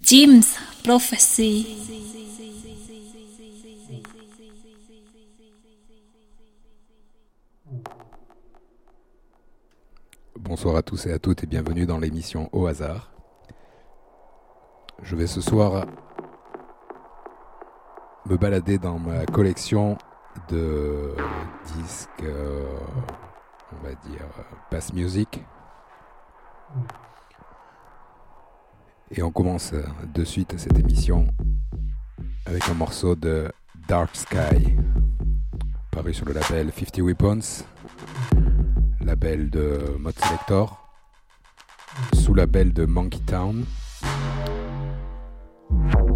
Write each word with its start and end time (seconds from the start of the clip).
Jim's 0.00 0.56
Prophecy. 0.84 1.66
Bonsoir 10.38 10.76
à 10.76 10.82
tous 10.82 11.06
et 11.06 11.12
à 11.12 11.18
toutes 11.18 11.42
et 11.42 11.46
bienvenue 11.46 11.86
dans 11.86 11.98
l'émission 11.98 12.48
Au 12.52 12.66
hasard. 12.66 13.10
Je 15.02 15.16
vais 15.16 15.26
ce 15.26 15.40
soir 15.40 15.86
me 18.26 18.36
balader 18.36 18.78
dans 18.78 18.98
ma 18.98 19.24
collection 19.26 19.98
de 20.48 21.14
disques, 21.76 22.08
euh, 22.22 22.64
on 23.72 23.86
va 23.86 23.94
dire, 24.08 24.26
euh, 24.38 24.42
bass 24.70 24.92
music. 24.92 25.42
Et 29.12 29.22
on 29.22 29.30
commence 29.30 29.72
euh, 29.72 29.84
de 30.14 30.24
suite 30.24 30.54
cette 30.58 30.78
émission 30.78 31.28
avec 32.44 32.68
un 32.68 32.74
morceau 32.74 33.14
de 33.14 33.50
Dark 33.88 34.16
Sky, 34.16 34.74
paru 35.92 36.12
sur 36.12 36.26
le 36.26 36.32
label 36.32 36.72
50 36.72 36.98
Weapons, 36.98 37.64
label 39.00 39.48
de 39.50 39.96
Mode 40.00 40.18
Selector, 40.18 40.88
sous 42.14 42.34
label 42.34 42.72
de 42.72 42.84
Monkey 42.84 43.20
Town. 43.24 43.64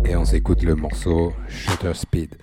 Et 0.05 0.17
on 0.17 0.25
s'écoute 0.25 0.63
le 0.65 0.75
morceau 0.75 1.33
Shutter 1.49 1.95
Speed. 1.95 2.39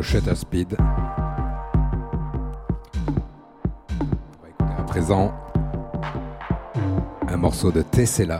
Morceau 0.00 0.16
Shutter 0.16 0.34
Speed. 0.34 0.76
À 4.58 4.82
présent 4.84 5.30
un 7.28 7.36
morceau 7.36 7.70
de 7.70 7.82
Tessella 7.82 8.38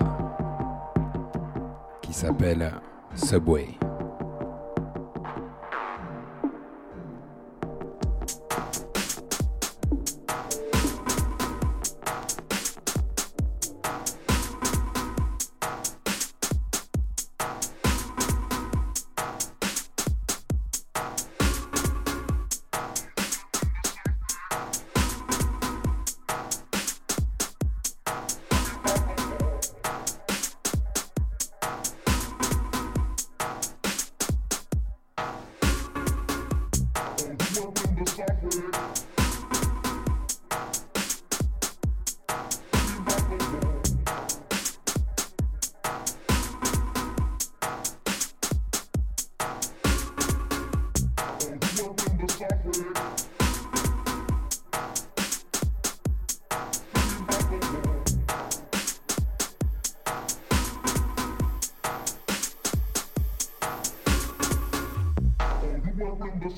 qui 2.01 2.15
s'appelle 2.15 2.73
Subway. 3.15 3.80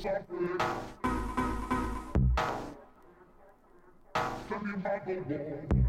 off 0.07 0.17
it. 0.17 0.63
Standing 4.47 4.81
by 4.83 5.01
the. 5.07 5.82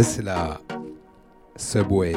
C'est 0.00 0.22
la 0.22 0.58
Subway. 1.54 2.14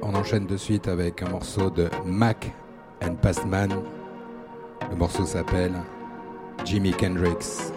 On 0.00 0.14
enchaîne 0.14 0.46
de 0.46 0.56
suite 0.56 0.86
avec 0.86 1.22
un 1.22 1.30
morceau 1.30 1.70
de 1.70 1.88
Mac 2.06 2.52
and 3.02 3.16
Pastman. 3.16 3.70
Le 4.88 4.96
morceau 4.96 5.26
s'appelle 5.26 5.74
Jimi 6.64 6.92
Kendricks. 6.92 7.71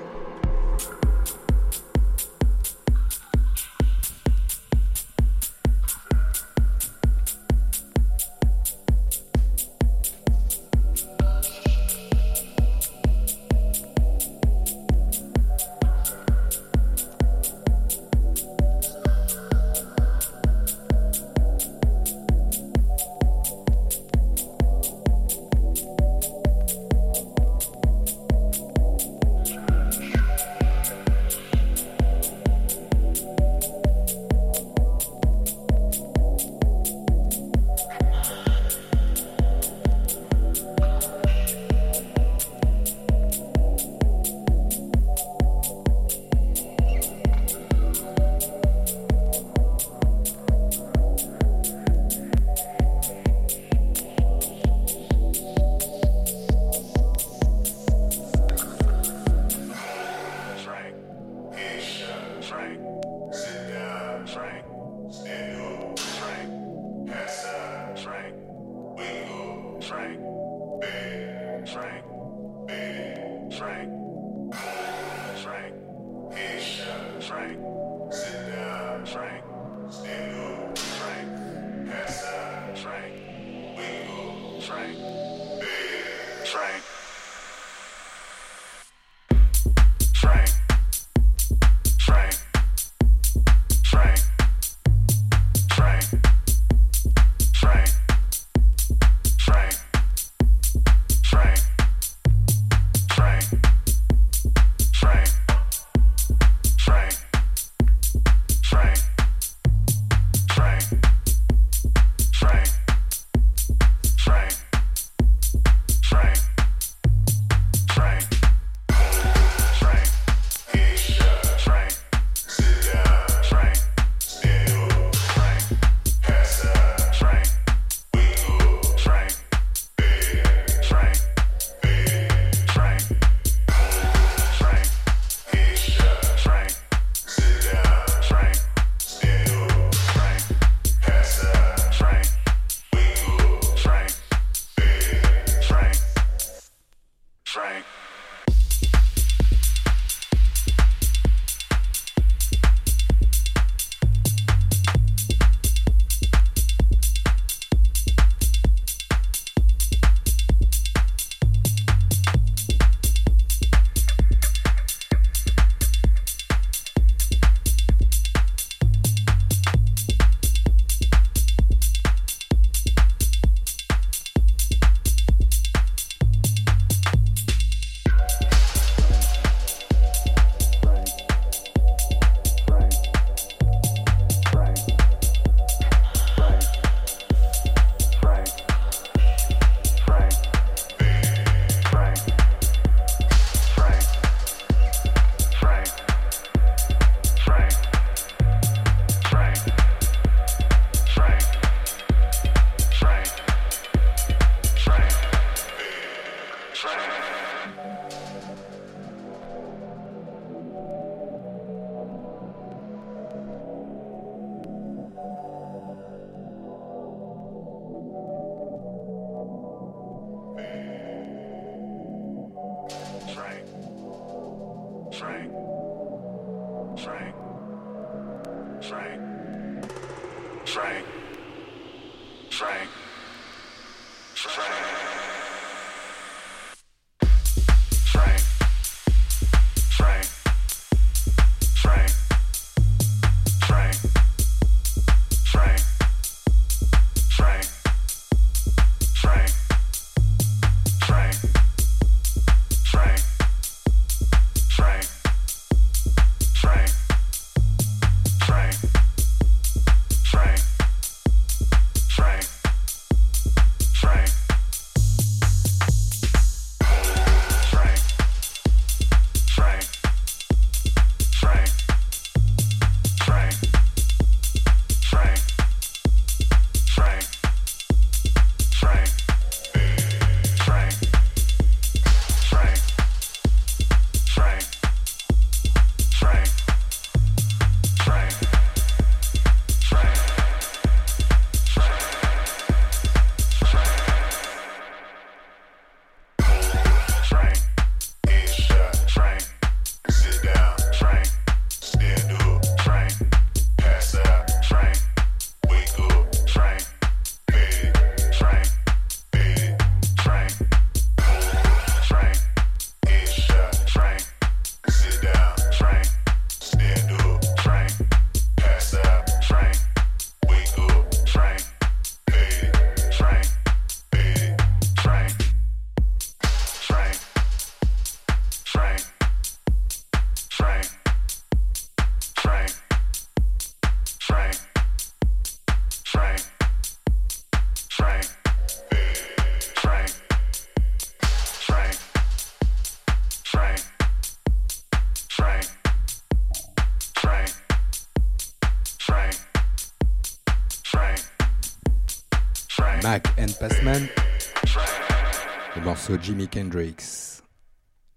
Morceau 356.07 356.21
Jimi 356.21 356.47
Kendricks. 356.47 357.41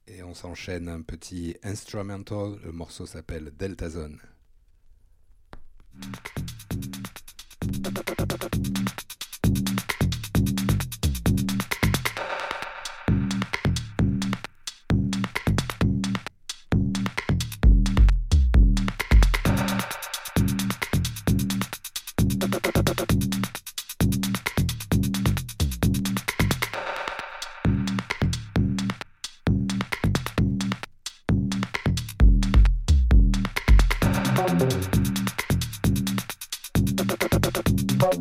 Et 0.09 0.23
on 0.23 0.35
s'enchaîne 0.35 0.91
un 0.91 1.01
petit 1.01 1.57
instrumental, 1.63 2.59
le 2.63 2.71
morceau 2.71 3.07
s'appelle 3.07 3.51
Delta 3.57 3.89
Zone. 3.89 4.19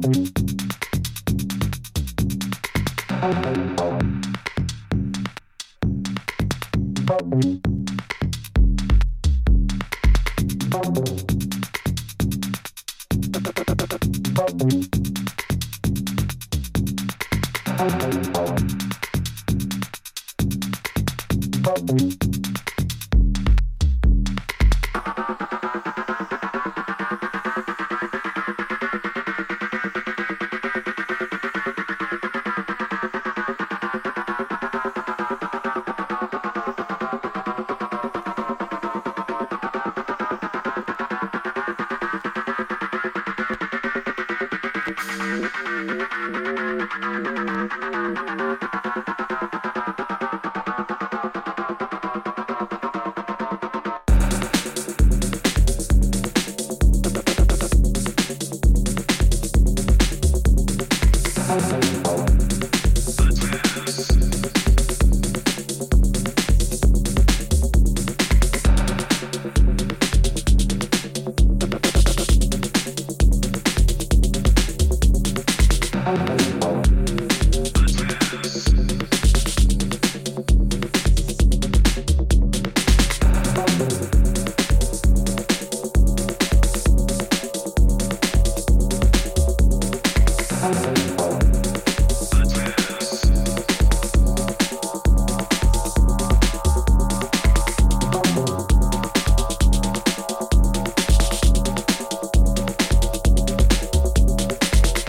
thank 0.02 0.38
you 3.58 3.67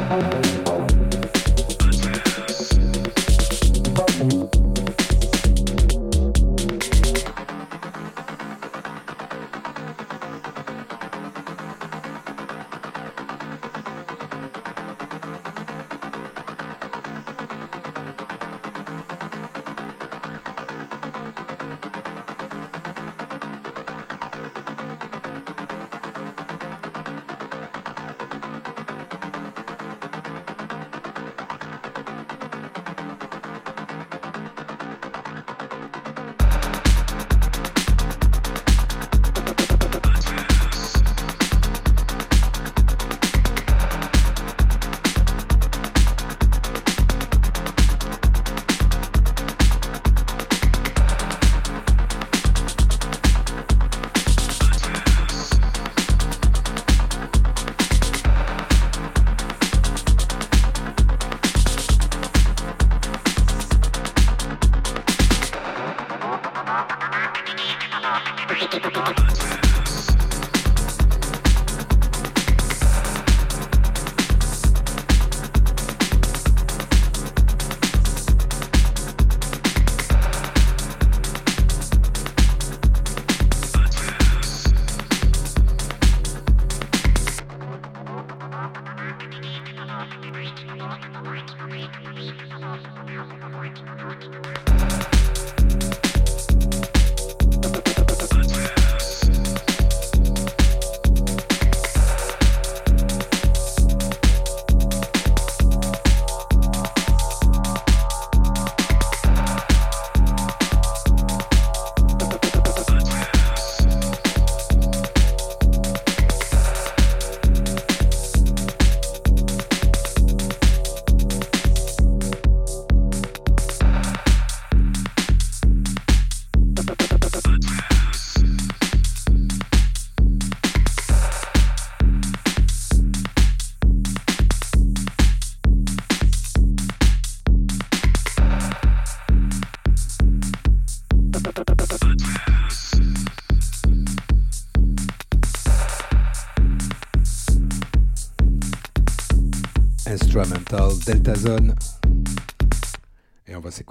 Delta 0.08 0.57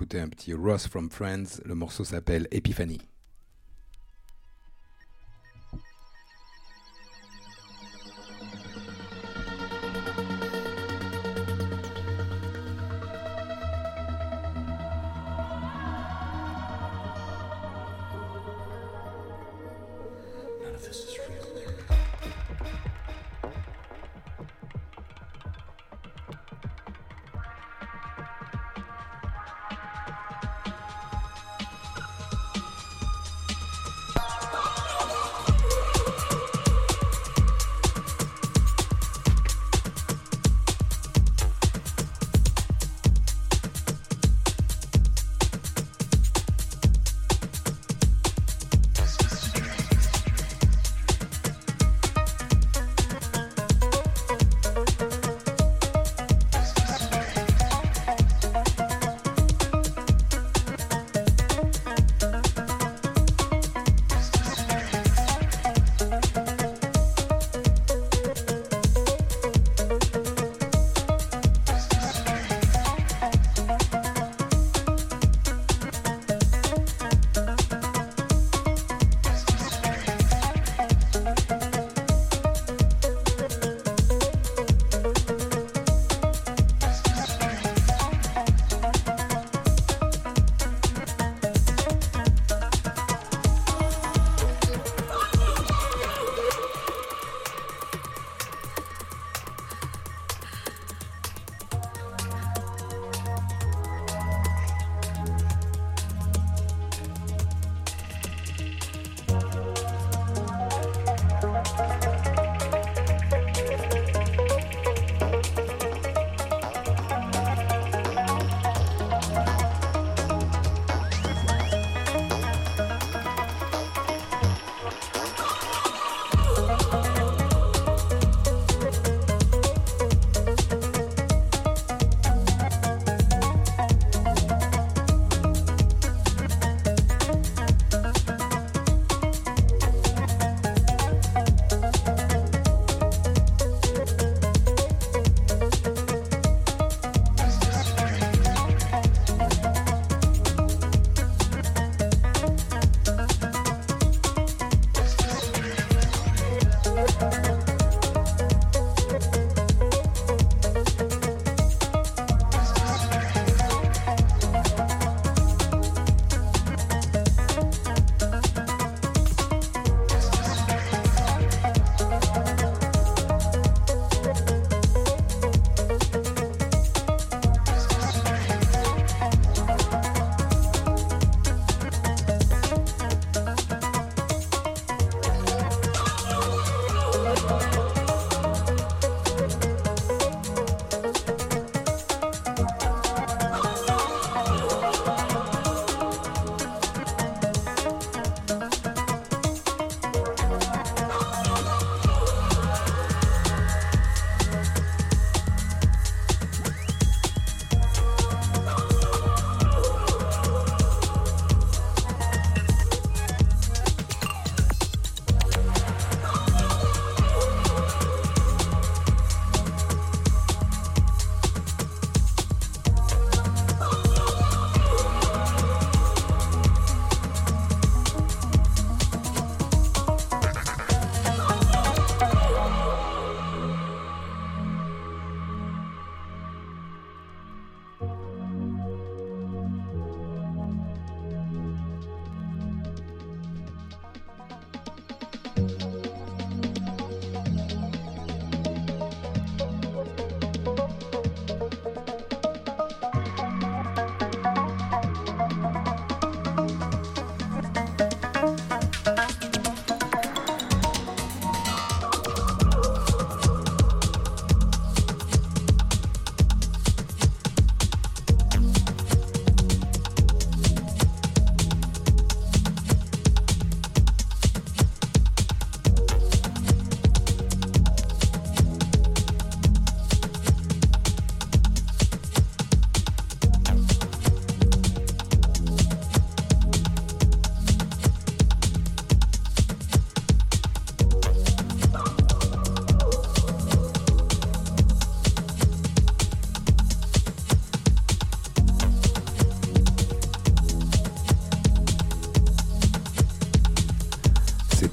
S'écouter 0.07 0.23
un 0.23 0.29
petit 0.29 0.53
Ross 0.53 0.87
from 0.87 1.09
Friends. 1.09 1.59
Le 1.65 1.75
morceau 1.75 2.05
s'appelle 2.05 2.47
Epiphany. 2.51 3.01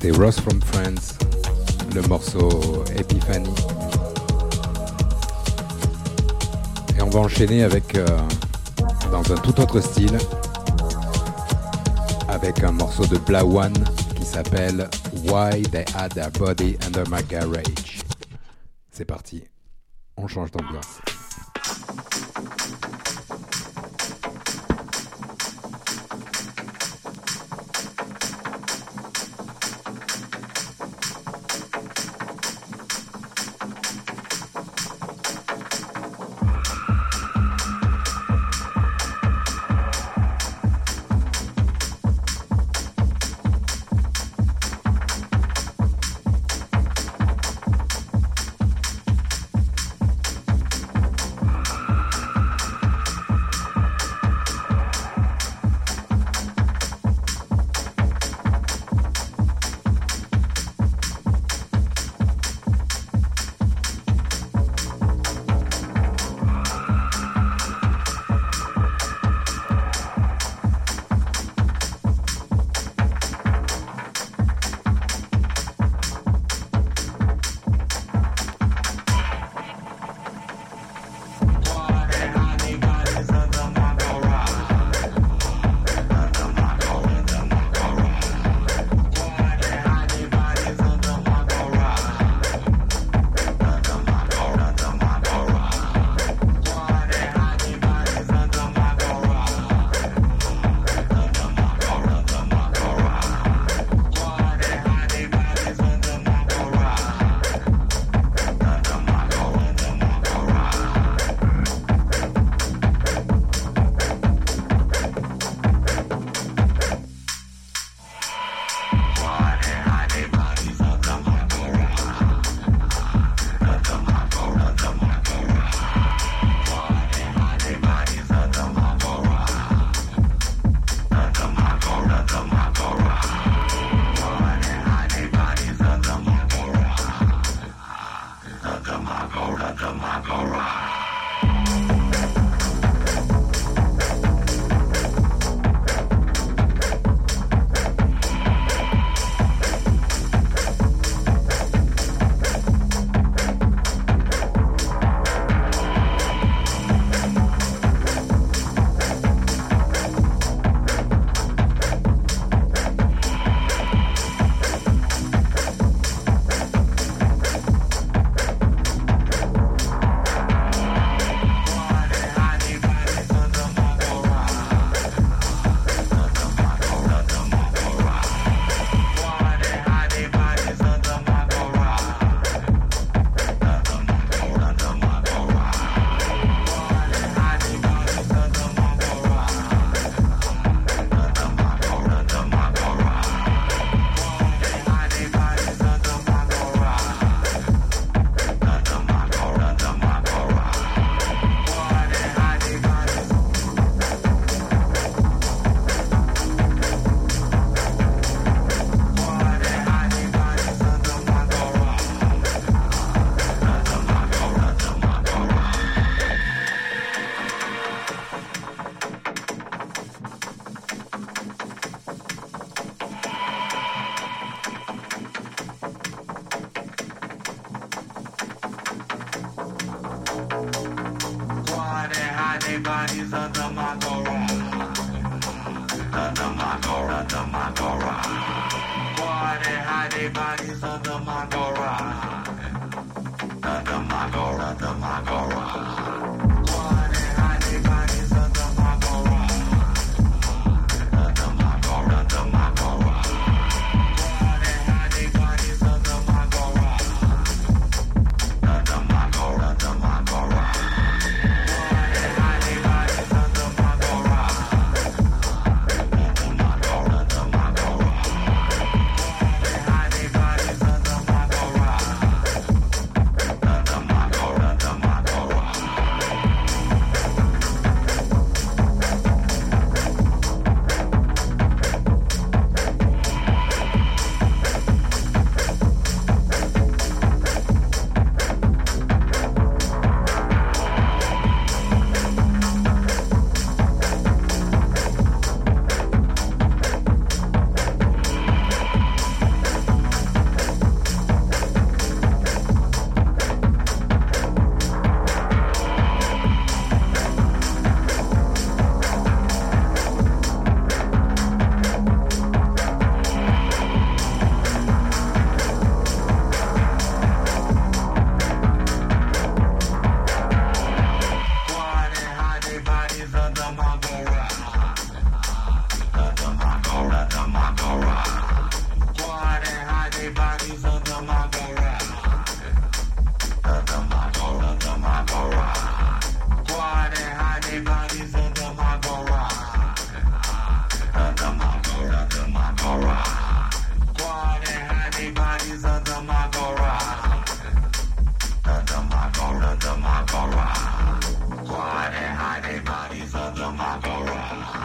C'était 0.04 0.18
Ross 0.18 0.38
from 0.38 0.60
France, 0.60 1.14
le 1.94 2.02
morceau 2.02 2.84
Epiphany. 2.94 3.48
Et 6.96 7.00
on 7.00 7.08
va 7.08 7.20
enchaîner 7.20 7.62
avec, 7.62 7.94
euh, 7.94 8.06
dans 9.10 9.32
un 9.32 9.36
tout 9.36 9.58
autre 9.60 9.80
style, 9.80 10.18
avec 12.28 12.62
un 12.62 12.72
morceau 12.72 13.06
de 13.06 13.16
Bla 13.16 13.46
One 13.46 13.72
qui 14.16 14.26
s'appelle 14.26 14.90
Why 15.26 15.62
They 15.62 15.86
Had 15.94 16.12
Their 16.12 16.30
Body 16.32 16.76
Under 16.86 17.04
My 17.10 17.22
Garage. 17.22 18.02
C'est 18.90 19.06
parti, 19.06 19.42
on 20.18 20.26
change 20.26 20.50
d'ambiance. 20.50 21.13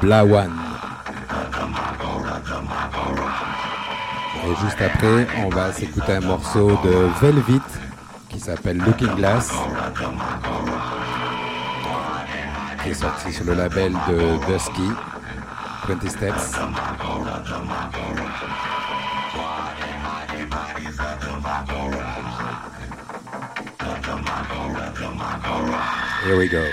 Blawan. 0.10 0.50
Et 4.44 4.56
juste 4.60 4.82
après, 4.82 5.28
on 5.46 5.50
va 5.50 5.72
s'écouter 5.72 6.14
un 6.14 6.22
morceau 6.22 6.72
de 6.84 7.10
Velvet 7.22 7.62
qui 8.28 8.40
s'appelle 8.40 8.78
Looking 8.78 9.14
Glass, 9.14 9.54
qui 12.82 12.90
est 12.90 12.94
sorti 12.96 13.32
sur 13.32 13.46
le 13.46 13.54
label 13.54 13.94
de 14.10 14.52
Dusky, 14.52 14.90
20 15.88 16.10
Steps. 16.10 16.58
Here 26.26 26.36
we 26.36 26.50
go. 26.50 26.66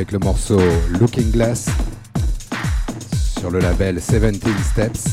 Avec 0.00 0.12
le 0.12 0.18
morceau 0.18 0.58
Looking 0.98 1.30
Glass 1.30 1.68
sur 3.38 3.50
le 3.50 3.58
label 3.58 3.96
17 3.96 4.34
Steps, 4.64 5.04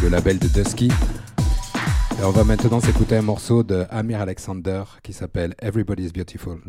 le 0.00 0.10
label 0.10 0.38
de 0.38 0.46
Dusky. 0.46 0.86
Et 0.86 2.24
on 2.24 2.30
va 2.30 2.44
maintenant 2.44 2.78
s'écouter 2.78 3.16
un 3.16 3.22
morceau 3.22 3.64
de 3.64 3.84
Amir 3.90 4.20
Alexander 4.20 4.84
qui 5.02 5.12
s'appelle 5.12 5.56
Everybody's 5.60 6.12
Beautiful. 6.12 6.60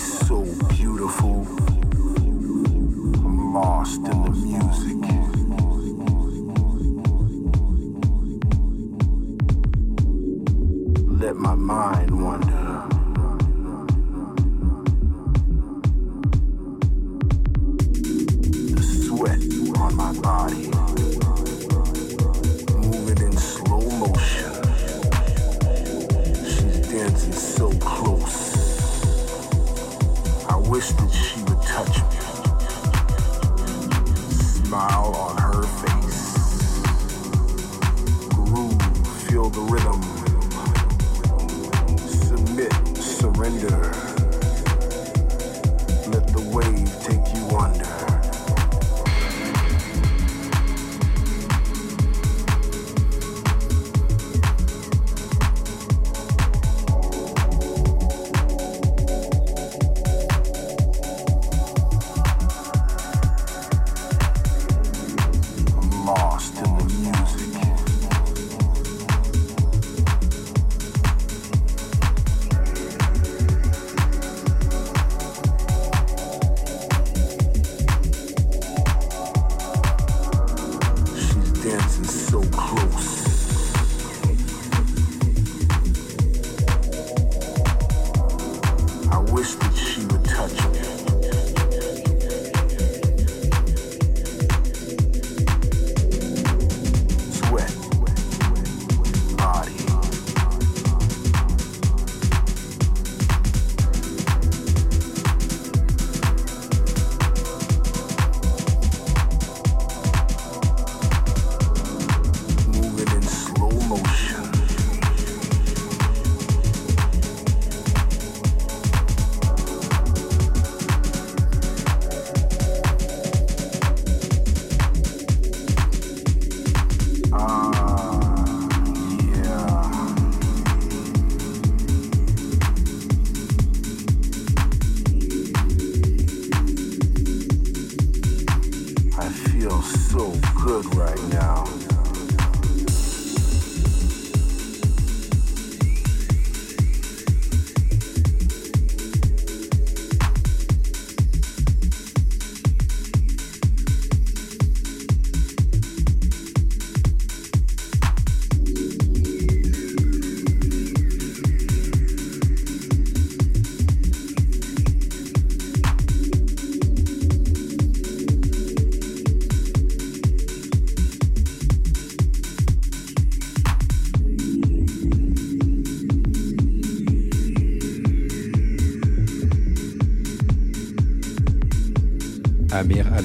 so 0.00 0.42
beautiful. 0.68 1.46
I'm 3.24 3.52
lost 3.52 4.00
in 4.00 4.19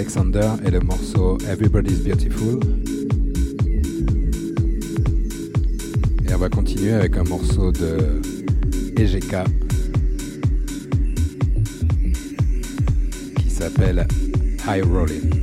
Alexander 0.05 0.51
et 0.63 0.69
le 0.69 0.81
morceau 0.81 1.39
Everybody's 1.49 2.03
Beautiful. 2.03 2.59
Et 6.29 6.31
on 6.31 6.37
va 6.37 6.47
continuer 6.47 6.93
avec 6.93 7.17
un 7.17 7.23
morceau 7.23 7.71
de 7.71 8.21
EGK 8.97 9.35
qui 13.39 13.49
s'appelle 13.49 14.05
High 14.67 14.83
Rolling. 14.83 15.34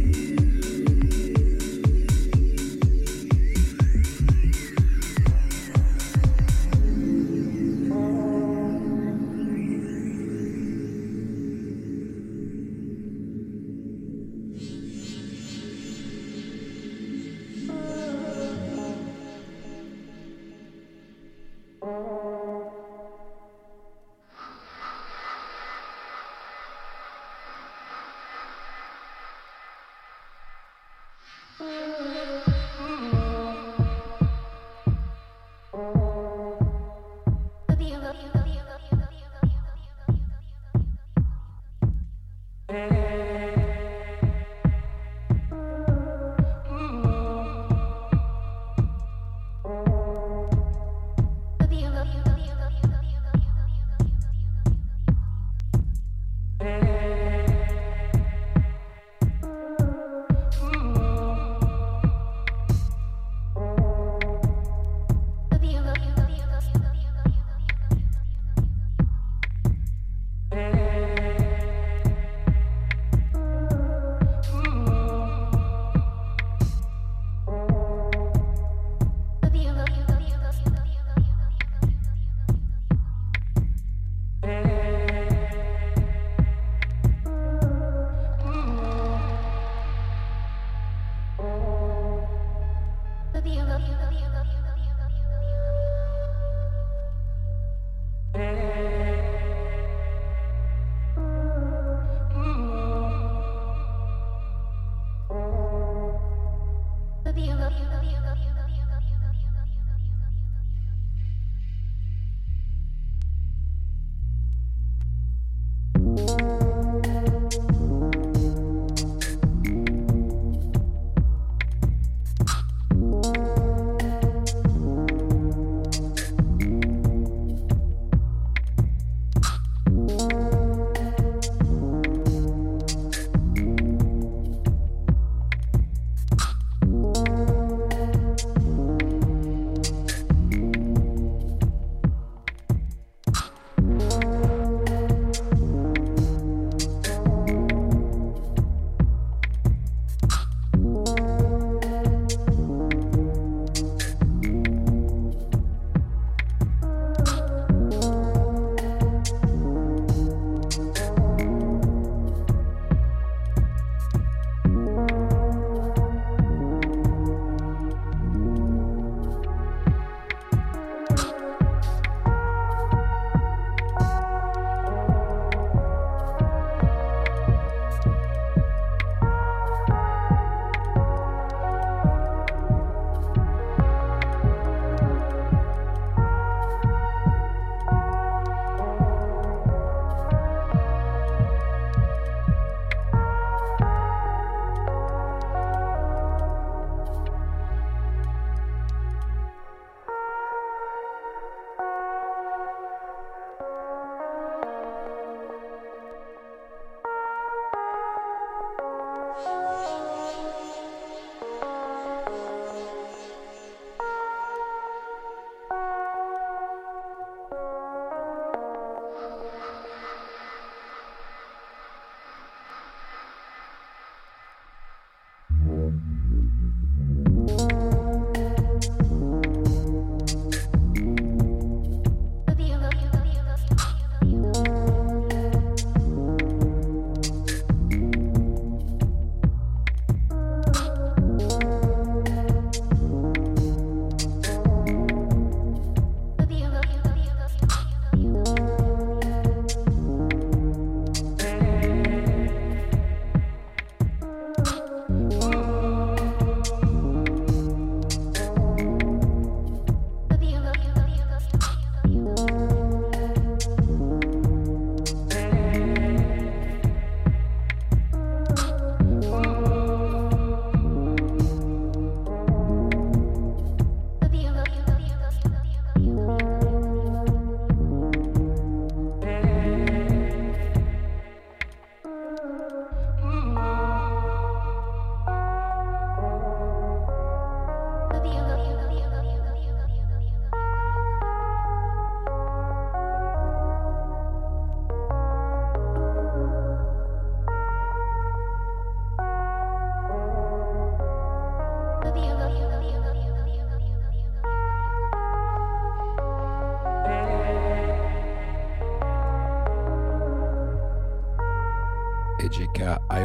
JK 312.52 312.82
I. 313.10 313.24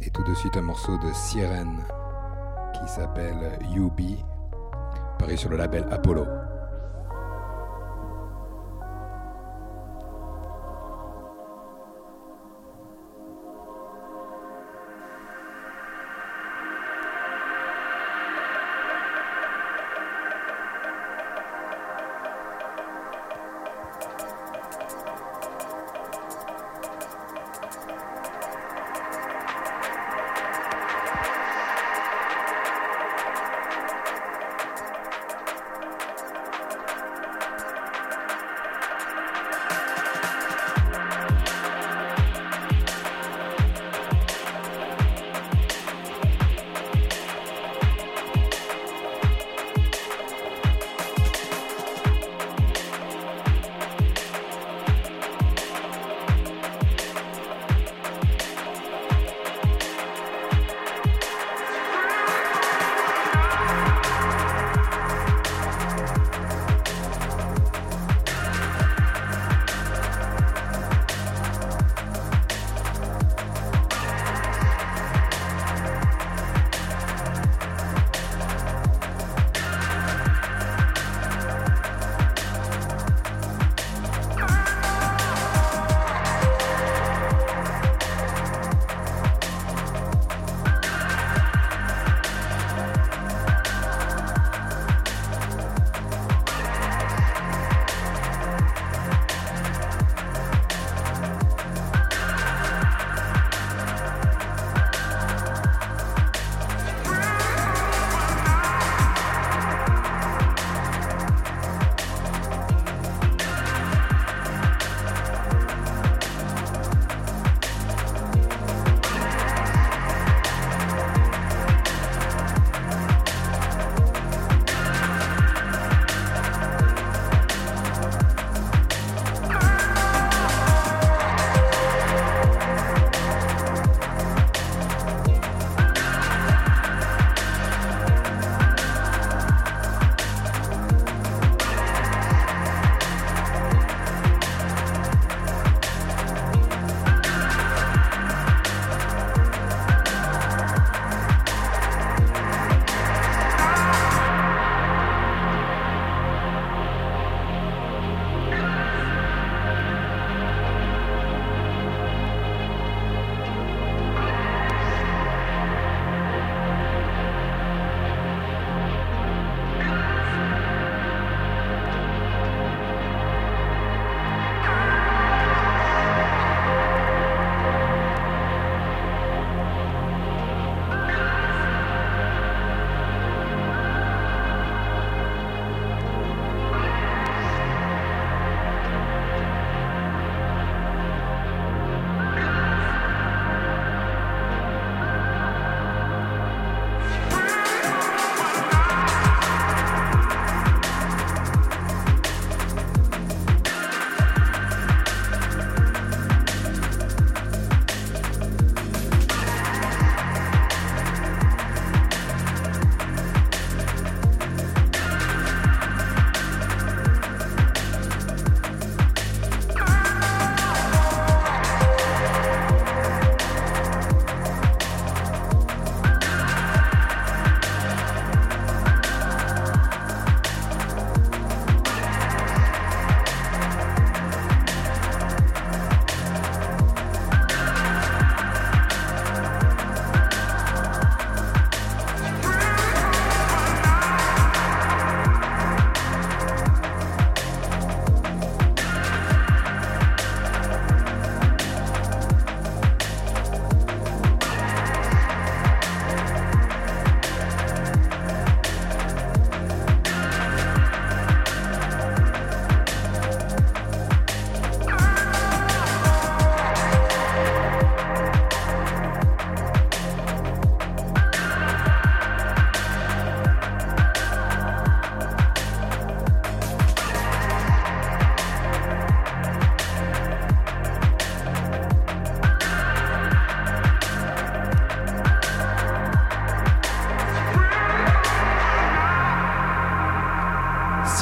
Et 0.00 0.10
tout 0.10 0.24
de 0.24 0.34
suite 0.34 0.56
un 0.56 0.62
morceau 0.62 0.96
de 0.96 1.12
Sirène 1.12 1.84
qui 2.72 2.88
s'appelle 2.88 3.58
UB, 3.76 4.00
paru 5.18 5.36
sur 5.36 5.50
le 5.50 5.58
label 5.58 5.86
Apollo. 5.90 6.24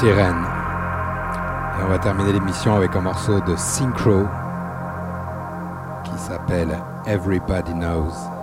Et 0.03 1.83
on 1.83 1.87
va 1.87 1.99
terminer 1.99 2.33
l'émission 2.33 2.75
avec 2.75 2.95
un 2.95 3.01
morceau 3.01 3.39
de 3.41 3.55
Synchro 3.55 4.25
qui 6.03 6.17
s'appelle 6.17 6.75
Everybody 7.05 7.73
Knows. 7.73 8.40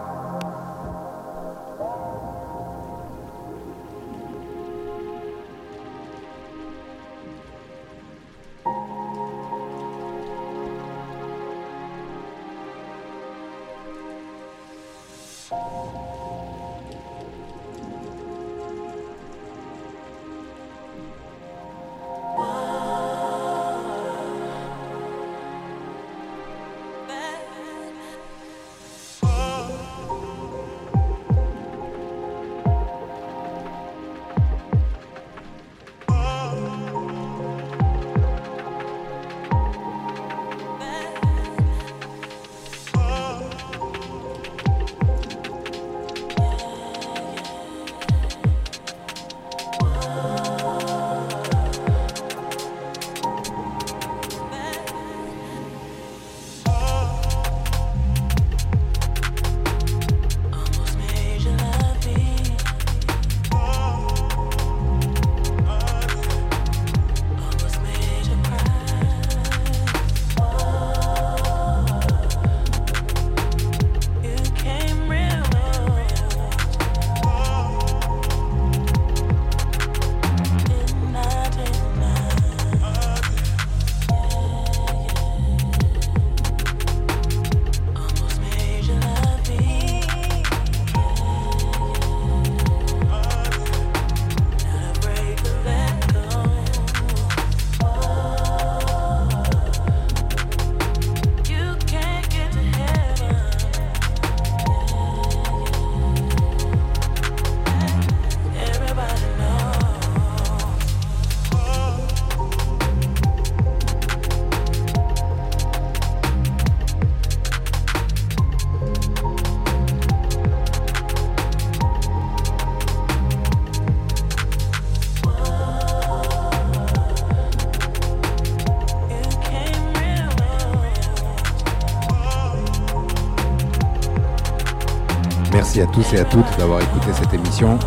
À 135.78 135.86
tous 135.86 136.12
et 136.12 136.18
à 136.18 136.24
toutes 136.24 136.58
d'avoir 136.58 136.80
écouté 136.80 137.06
cette 137.12 137.32
émission. 137.32 137.78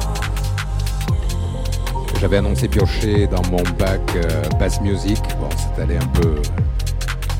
J'avais 2.21 2.37
annoncé 2.37 2.69
piocher 2.69 3.27
dans 3.27 3.41
mon 3.51 3.61
bac 3.77 3.99
euh, 4.15 4.43
Bass 4.57 4.79
Music. 4.79 5.21
Bon, 5.41 5.49
c'est 5.57 5.81
allé 5.81 5.97
un 5.97 6.07
peu, 6.07 6.41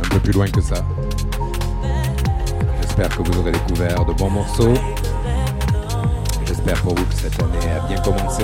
un 0.04 0.10
peu 0.10 0.20
plus 0.20 0.34
loin 0.34 0.48
que 0.48 0.60
ça. 0.60 0.84
J'espère 2.82 3.08
que 3.16 3.24
vous 3.24 3.40
aurez 3.40 3.54
découvert 3.54 4.04
de 4.04 4.12
bons 4.12 4.30
morceaux. 4.30 4.74
J'espère 6.46 6.82
pour 6.82 6.96
vous 6.96 7.06
que 7.06 7.14
cette 7.14 7.42
année 7.42 7.72
a 7.74 7.88
bien 7.88 8.02
commencé. 8.02 8.44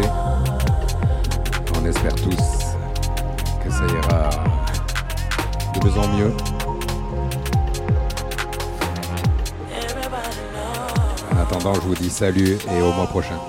On 1.78 1.86
espère 1.86 2.16
tous 2.16 2.36
que 3.66 3.70
ça 3.70 3.84
ira 3.86 4.30
de 5.76 5.86
mieux 5.86 6.00
en 6.00 6.08
mieux. 6.08 6.57
Attendant, 11.48 11.74
je 11.76 11.80
vous 11.82 11.96
dis 11.96 12.10
salut 12.10 12.58
et 12.70 12.82
au 12.82 12.92
mois 12.92 13.08
prochain. 13.08 13.40